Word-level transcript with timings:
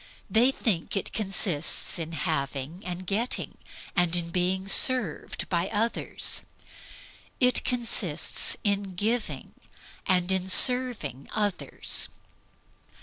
They 0.31 0.49
think 0.49 0.97
it 0.97 1.13
consists 1.13 1.99
in 1.99 2.13
having 2.13 2.83
and 2.83 3.05
getting, 3.05 3.59
and 3.95 4.15
in 4.15 4.31
being 4.31 4.67
served 4.67 5.47
by 5.47 5.69
others. 5.69 6.41
It 7.39 7.63
consists 7.63 8.57
in 8.63 8.95
giving, 8.95 9.53
and 10.07 10.31
in 10.31 10.49
serving 10.49 11.29
others. 11.35 12.09